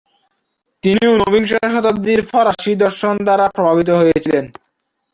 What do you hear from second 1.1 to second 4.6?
ঊনবিংশ শতাব্দীর ফরাসি দর্শন দ্বারা প্রভাবিত হয়েছিলেন।